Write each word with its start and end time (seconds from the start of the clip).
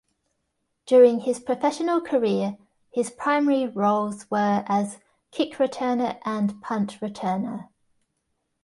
During 0.87 1.19
his 1.19 1.39
professional 1.39 2.01
career 2.01 2.57
his 2.91 3.11
primary 3.11 3.67
roles 3.67 4.25
were 4.31 4.63
as 4.65 4.97
kick 5.29 5.57
returner 5.57 6.19
and 6.25 6.59
punt 6.59 6.99
returner. 7.01 7.67